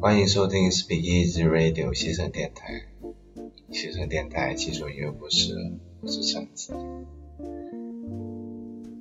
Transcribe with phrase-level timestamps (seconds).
[0.00, 2.82] 欢迎收听 Speak Easy Radio 西城电台，
[3.70, 5.54] 西城电台技术音乐博士，
[6.02, 6.74] 我是橙子。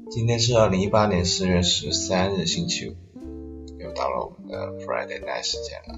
[0.10, 2.96] 今天是二零一八年四月十三日星期五，
[4.02, 5.94] 到了我们的 Friday Night 时间了。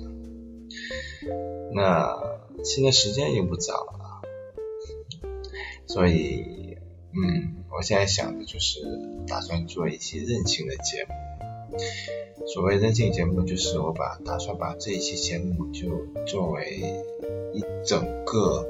[1.73, 4.21] 那现在时间已经不早了，
[5.87, 6.77] 所以，
[7.13, 8.81] 嗯，我现在想的就是
[9.25, 11.77] 打算做一期任性的节目。
[12.45, 16.81] 所谓任性节目，就是我把打算把这一期节目就作为
[17.53, 18.67] 一整个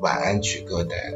[0.00, 1.12] 晚安曲歌单，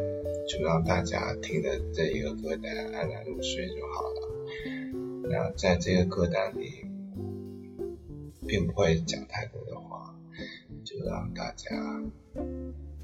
[0.48, 5.30] 就让大家听着这一个歌单安然入睡就好了。
[5.30, 6.84] 那在这个歌单里，
[8.46, 10.14] 并不会讲太多的话，
[10.84, 11.70] 就让大家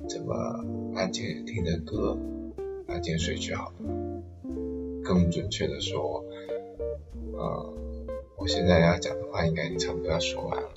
[0.09, 0.35] 这么
[0.95, 2.19] 安静听着歌，
[2.87, 3.77] 安静睡就好了。
[5.03, 6.25] 更准确的说，
[7.33, 7.75] 呃。
[8.37, 10.71] 我现在要讲的话，应该差不多要说完了，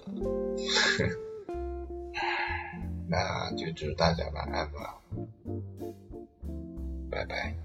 [3.08, 5.02] 那就祝大家晚安吧，
[7.09, 7.56] 拜拜。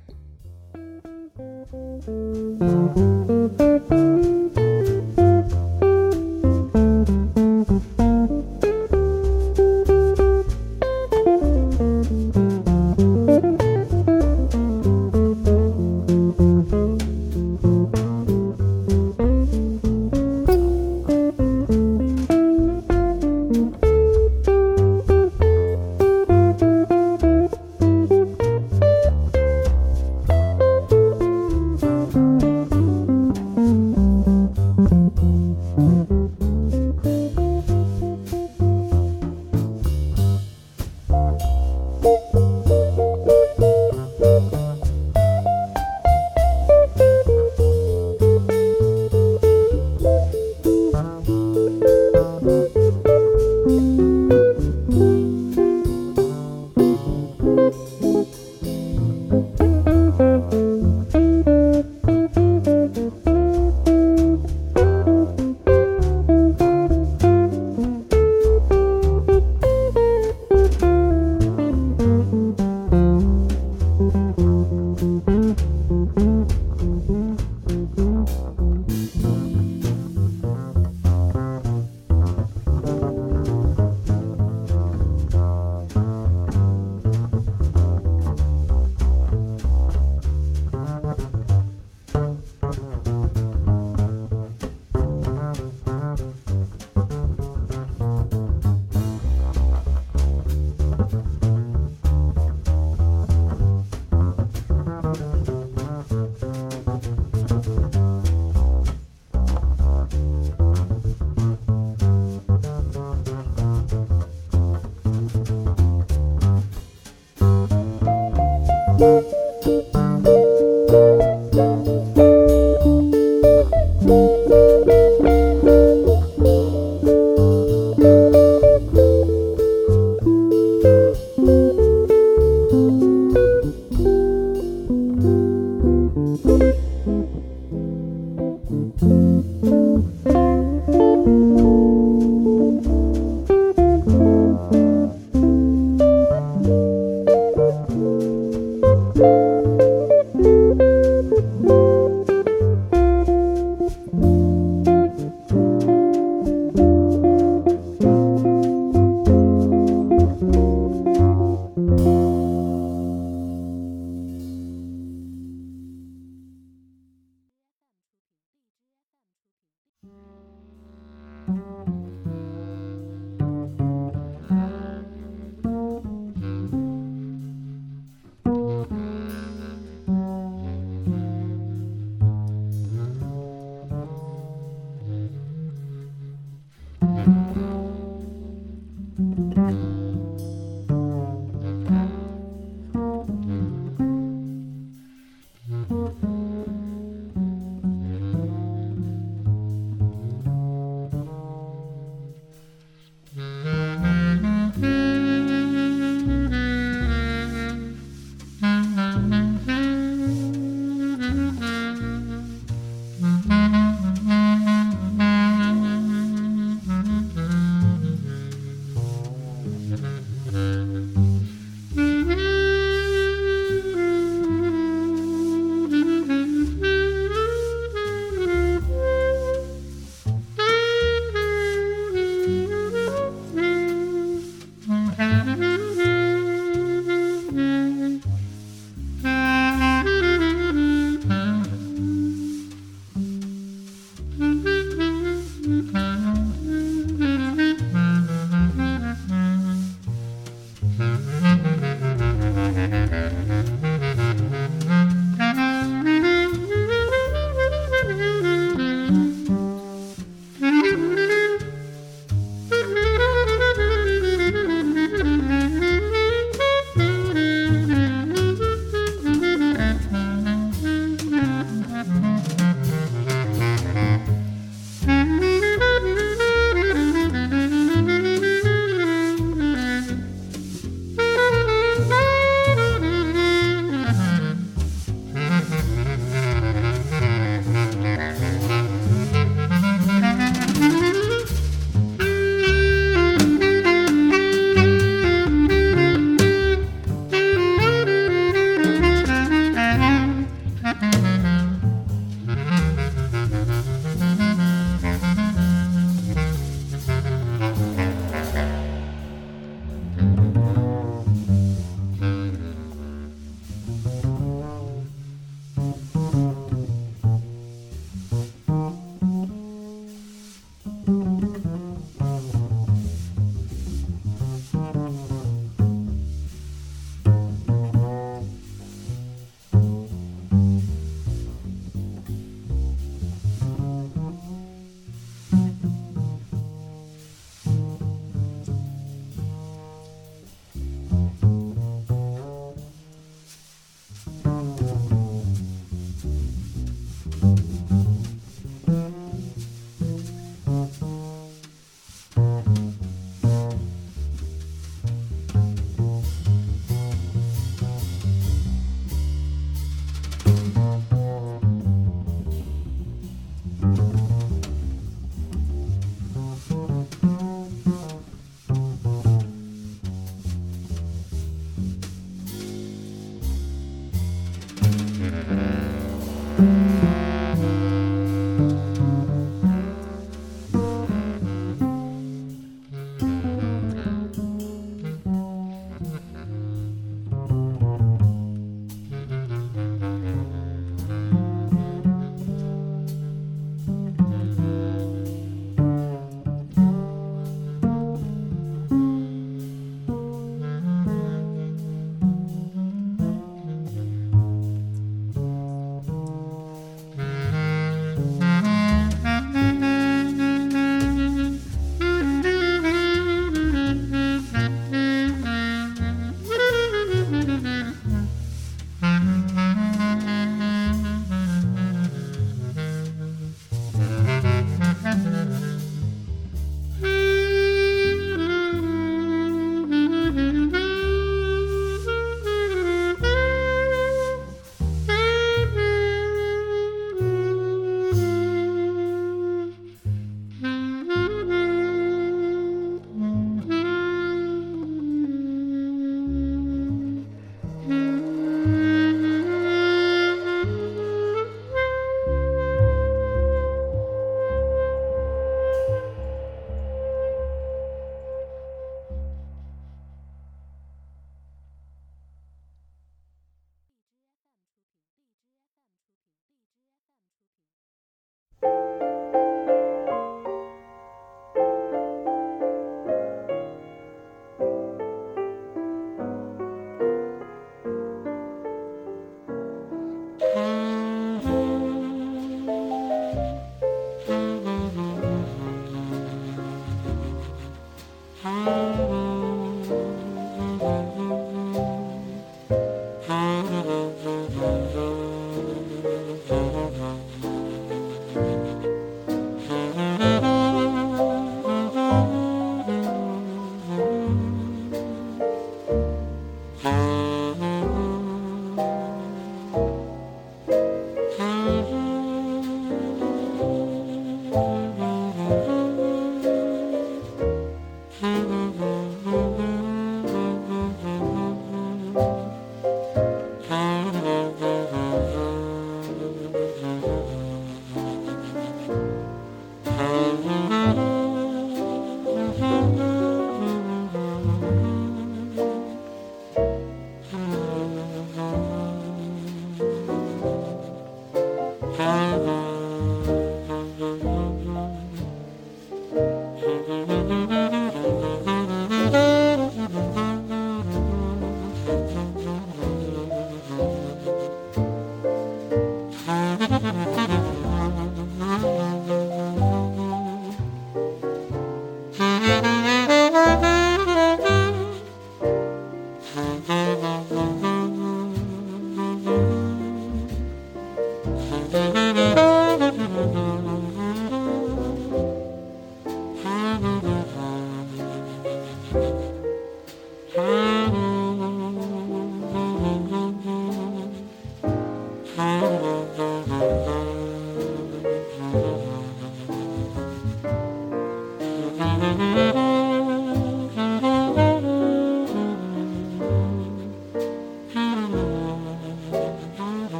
[235.28, 235.67] Mm-hmm.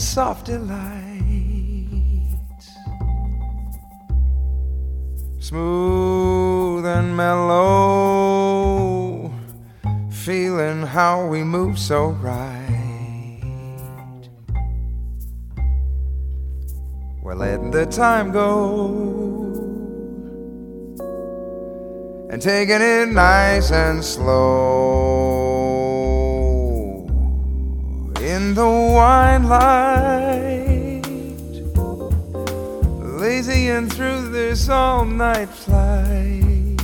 [0.00, 0.80] Soft delight,
[5.38, 8.50] smooth and mellow,
[10.10, 12.48] feeling how we move so right.
[17.22, 19.18] We're letting the time go.
[22.30, 25.49] And taking it nice and slow
[28.40, 31.02] in the wine light.
[33.24, 36.80] lazy and through this all night flight.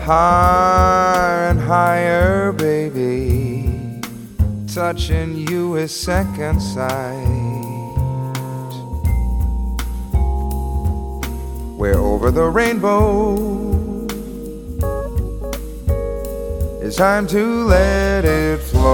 [0.00, 4.00] Higher and higher, baby,
[4.72, 7.26] touching you is second sight.
[11.80, 13.75] We're over the rainbow.
[16.86, 18.86] It's time to let it flow.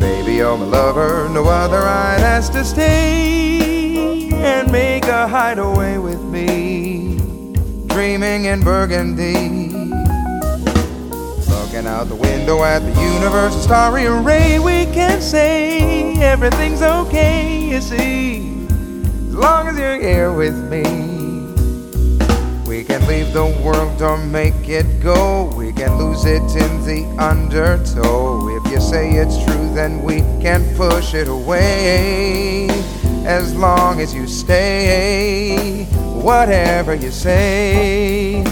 [0.00, 6.22] Baby, you're my lover, no other I'd ask to stay and make a hideaway with
[6.22, 7.18] me.
[7.88, 9.68] Dreaming in Burgundy.
[11.50, 17.68] Looking out the window at the universe, a starry array, we can say everything's okay,
[17.68, 21.03] you see, as long as you're here with me.
[22.74, 25.44] We can leave the world or make it go.
[25.56, 28.48] We can lose it in the undertow.
[28.48, 32.66] If you say it's true, then we can push it away.
[33.24, 35.84] As long as you stay,
[36.20, 38.42] whatever you say,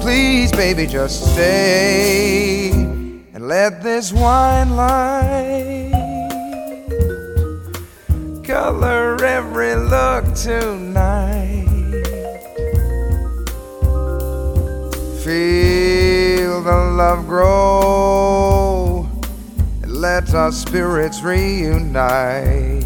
[0.00, 5.90] please, baby, just stay and let this wine light
[8.44, 11.13] color every look tonight.
[15.24, 19.08] Feel the love grow
[19.82, 22.84] and let our spirits reunite.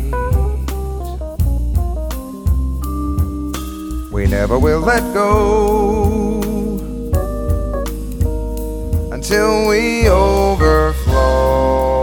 [4.12, 6.40] We never will let go
[9.11, 11.97] until we overflow.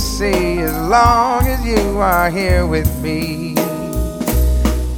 [0.00, 3.54] See, as long as you are here with me.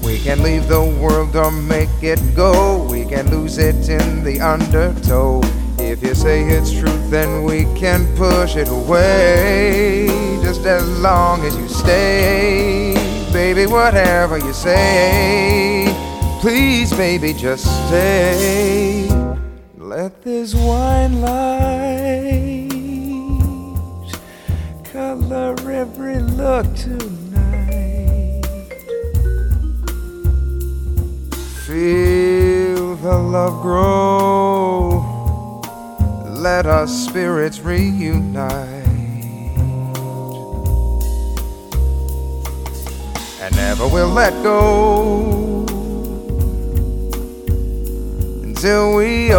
[0.04, 2.86] We can leave the world or make it go.
[2.88, 5.40] We can lose it in the undertow.
[5.78, 10.06] If you say it's truth, then we can push it away.
[10.42, 12.94] Just as long as you stay,
[13.32, 15.86] baby, whatever you say.
[16.40, 19.08] Please, baby, just stay.
[19.76, 21.91] Let this wine light
[25.32, 28.42] color every look tonight.
[31.66, 35.00] Feel the love grow.
[36.28, 38.86] Let our spirits reunite.
[43.40, 45.64] And never will let go
[48.42, 49.32] until we